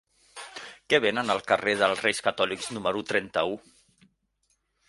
Què 0.93 0.99
venen 1.03 1.33
al 1.33 1.43
carrer 1.51 1.77
dels 1.83 2.03
Reis 2.05 2.23
Catòlics 2.31 2.73
número 2.79 3.07
trenta-u? 3.13 3.55